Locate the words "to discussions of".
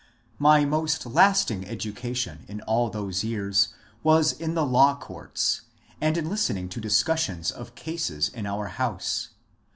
6.69-7.75